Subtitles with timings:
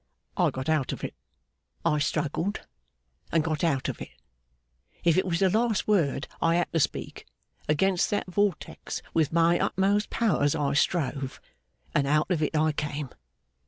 [0.35, 1.13] I got out of it.
[1.85, 2.61] I struggled,
[3.31, 4.09] and got out of it.
[5.03, 7.27] If it was the last word I had to speak,
[7.69, 11.39] against that vortex with my utmost powers I strove,
[11.93, 13.09] and out of it I came.